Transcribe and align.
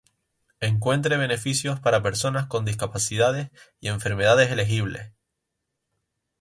Encuentre 0.61 1.15
beneficios 1.15 1.79
para 1.79 2.01
personas 2.01 2.47
con 2.47 2.65
discapacidades 2.65 3.51
y 3.79 3.89
enfermedades 3.89 4.49
elegibles. 4.49 5.11